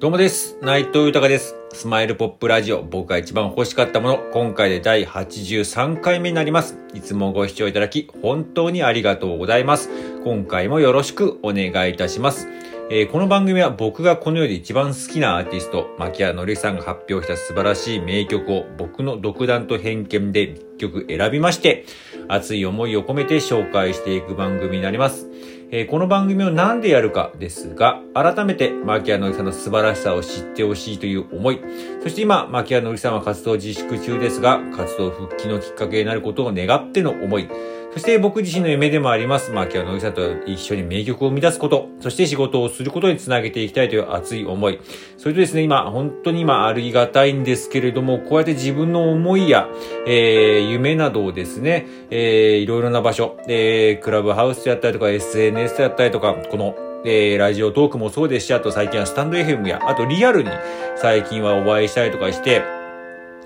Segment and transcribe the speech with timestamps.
[0.00, 0.56] どうもです。
[0.62, 1.56] 内藤豊です。
[1.74, 6.78] スマイルポップラジオ、僕が一番欲しかったもの、今回で第83回目になります。
[6.94, 9.90] いつもご視聴いただき、本当にありがとうございます。
[10.24, 12.48] 今回もよろしくお願いいたします。
[12.90, 21.84] えーこの番組は僕がこの世で一番好きなアーティスト、牧原のりさんが発表した素晴らしい名曲を僕の独断と偏見で1曲選びまして、
[22.26, 25.29] 熱い思いを込めて紹介していく番組になります。
[25.72, 31.60] えーこの番組を何でやるかですが、改めて牧原のりさんの素晴らしさを知ってほしいという思い、
[32.02, 37.48] そして今、牧原のりさんは活動自粛中ですが、活動復帰のきっかけになることを願っての思い、
[37.92, 44.78] そして僕自身の夢でもあります、牧原のりさんと一緒に名曲を生み出すこと、そして仕事をすることにつなげていきたいという熱い思い。
[45.18, 49.68] それとですね、今、本当に今ありがたいんですけれども、こうやって自分の思いや、
[50.06, 60.50] えー、夢などをですね、えー、いろいろな場所、えー、クラブハウスであったりとか、SNS であったりとか、この、えー、ラジオトークもそうですし、あと最近はスタンド FM や、あとリアルに
[60.96, 62.62] 最近はお会いしたりとかして、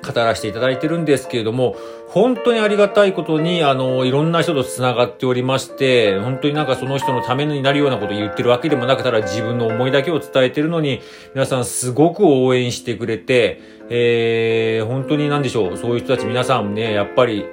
[0.05, 1.77] 語らせていただいてるんですけれども、
[2.09, 11.01] 本当にありがたいことに、あの、いろんな人と繋がっておりまして、本当になんかその人のためになるようなことを言ってるわけでもなく、ただ自分の思いだけを伝えてるのに、
[11.35, 17.47] 皆さんすごく応援してくれて、えー、本当になんでしょう、そういう人たち皆さんね、やっぱり、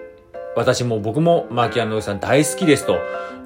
[0.56, 2.98] 私も僕もマーキアンのさん大好きですと、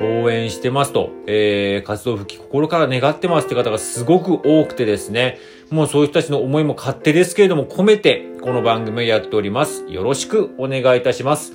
[0.02, 9.84] 応援してますと、えー、活動復帰心から願ってますって方がすごく多くてですね、もうそういう人たちの思いも勝手ですけれども込めて、この番組をやっております。
[9.90, 11.52] よろしくお願いいたします。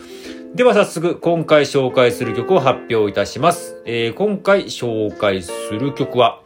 [0.57, 3.81] では早速、今回紹介する曲を発表いたします。
[3.87, 6.43] えー、今回紹介する曲は、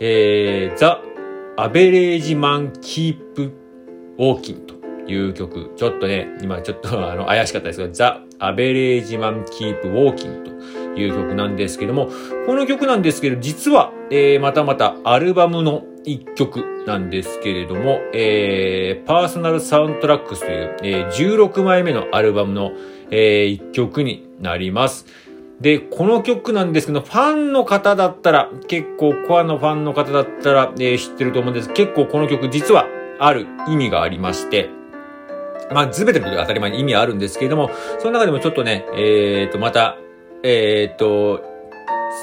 [0.00, 1.02] えー、ザ・
[1.58, 3.52] アベレージマン・キープ・
[4.16, 4.74] ウォーキンと
[5.06, 5.74] いう曲。
[5.76, 10.53] ちょっとね、今ちょっとあの怪しかったですが、ザ・アベレージマン・キープ・ウォーキンと
[10.96, 12.08] いう曲なんですけども、
[12.46, 22.72] この曲なんですけど、実は、えー、またまたアルバムの一曲なんですけれども、えー、パーソナルサウンドトラックスという、えー、16枚目のアルバムの、
[23.10, 25.06] えー、一曲になります。
[25.60, 31.72] で、この曲なんですけど、ファンの方だったら、結構コアのファンの方だったら、えー知ってると思うんです。
[31.72, 32.86] 結構この曲実は
[33.18, 34.68] ある意味がありまして、
[35.72, 39.96] まあ、すべてのことが当たり前に意味あるんですけれども、その中でもちょっとね、えーと、また、
[40.44, 41.42] えーと、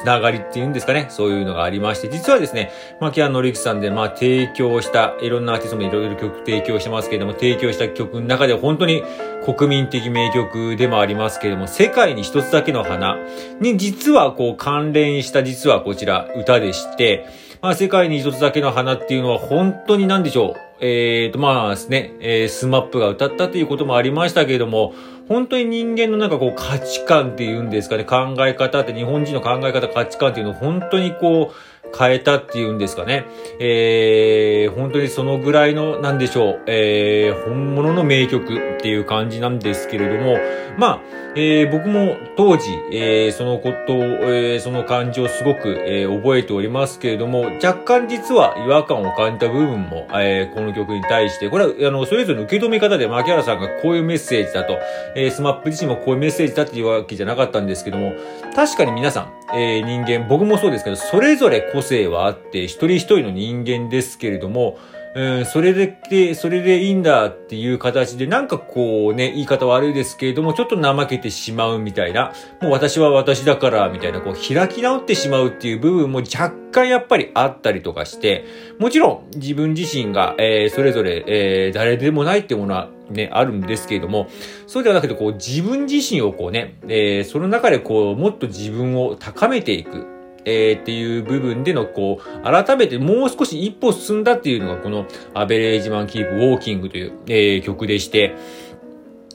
[0.02, 1.08] つながりっていうんですかね。
[1.10, 9.04] そういうのがありまして、実はですね、槇原敬之さんで、まあ、提供した、いろんなアーティストもいろいろ曲提供してますけれども、提供した曲の中で本当に
[9.44, 13.18] 国民的名曲でもありますけれども、世界に一つだけの花
[13.60, 17.26] に実はこう関連した実はこちら歌でして、
[17.62, 20.72] まあ、世界に一つだけの花っていうのは本当に何でしょう。
[20.84, 24.94] えーと、まあですね、えー、スマップが歌ったということもありましたけれども、
[25.32, 33.26] 本当に人間のなんかこう価値観っていうんですかね、考え方って日本人の考え方、価値観っていうのを本当にこう変えたっていうんですかね。
[33.60, 40.38] えー、本当にそのぐらいの、なんでしょう、えー、本物の名曲っていう感じなんですけれども、
[40.78, 54.78] まあ、えー、僕も当時、えー、そのことを、えー、その感じをすごく、えー、覚えておりますけれども、若干実は違和感を感じた部分も、えー、この曲に対して、これは、あの、それぞれの受け止め方で、牧原さんがこういうメッセージだと、
[55.16, 58.14] えー、スマップ自身もこういうメッセージだっていうわけじゃなかったんですけども、
[58.54, 64.78] 確かに皆さん、えー、人間、僕もそうですけど、それぞれ個性はあって、一人一人の人間ですけれども、
[65.14, 72.32] うん、それで、それでいいんだっていう形で、なんかこうね、言い方悪いですけれども、ちょっと怠けてしまうみたいな、
[72.62, 78.46] もう私は私だから、みたいな、こう開き直ってしまうっていう部分も若干やっぱりあったりとかして、
[78.80, 84.30] もちろん自分自身が、えー、それぞれ、えー、誰でもないってものはね、あるんですけれども、
[84.66, 90.21] そうではなくて、こう自分自身をこうね、えー、その中でこう、もっと自分を高めていく。
[90.46, 98.36] えー、っていう部分での、こう、改めてもう少し一歩進んだっていうのが、この、アベレージマンキープウォーキングという、えー、曲でして、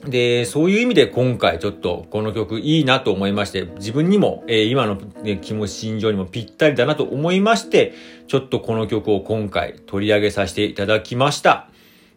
[0.04, 7.92] で、そういう意味で今回ちょっとこの曲いいなと思いまして、自分にも、えー、今の、ね、気持ち、心情にもぴったりだなと思いまして、
[8.28, 11.68] ちょっとこの曲を今回取り上げさせていただきました。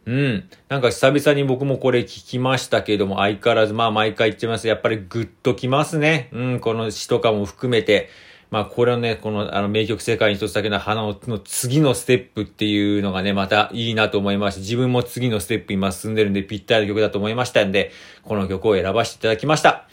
[0.06, 0.50] うん。
[0.69, 4.68] なんか久々に僕もこれ聞きましたけども、相変わらずまあ毎回言ってます。
[4.68, 6.30] やっぱりグッときますね。
[6.31, 8.09] うん、この詩とかも含めて。
[8.51, 17.92] まあこれをね、このあの名曲世界に一つだけの花の次のステップっていうのがね、またいいなと思いまして、自分も次のステップ今進んでるんでぴったりの曲だと思いましたんで、
[18.24, 19.88] この曲を選ばせていただきました。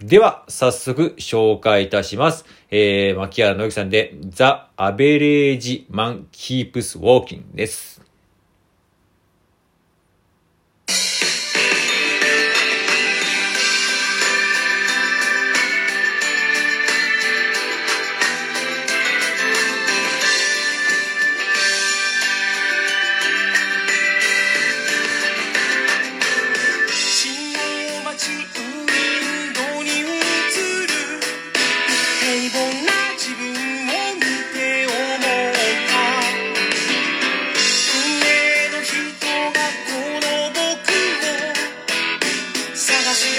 [0.00, 2.46] では、早速紹介いたします。
[2.70, 4.44] えー、牧原の之さんで、The
[4.76, 8.09] Average Man Keeps Walking です。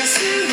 [0.02, 0.51] así.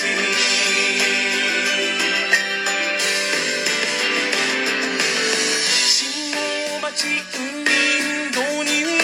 [0.00, 0.06] 信
[6.30, 6.38] 号
[6.82, 8.94] 待ちウィンドウに映る。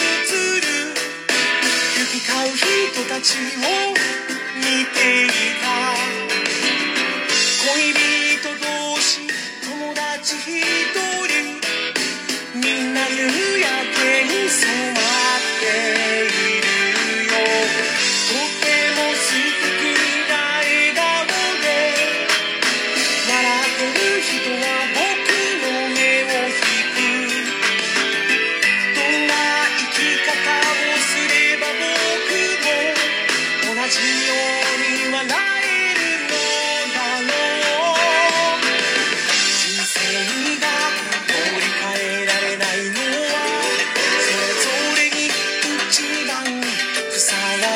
[1.98, 4.23] 行き交う人たちを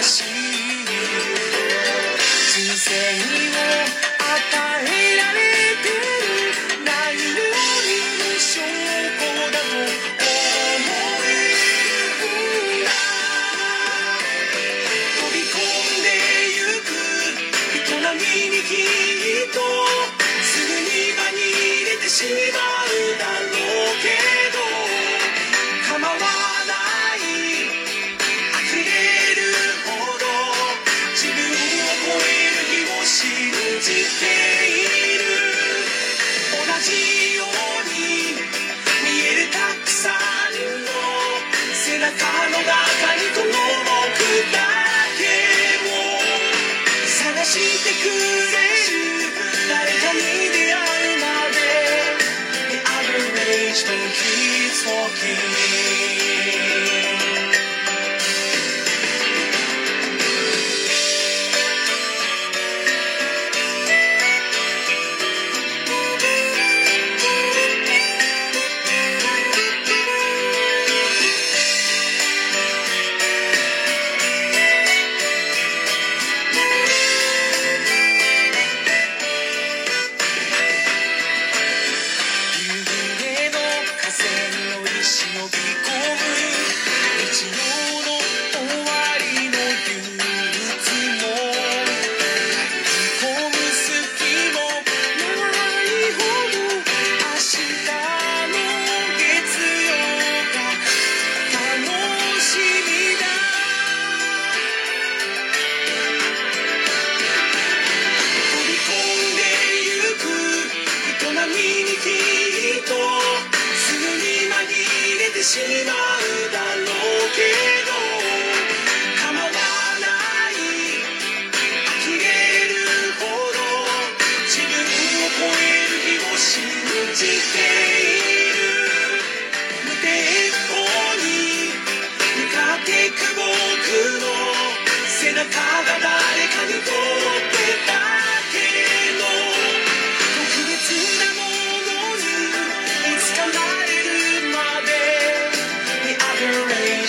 [0.09, 0.48] さ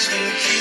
[0.08, 0.59] always been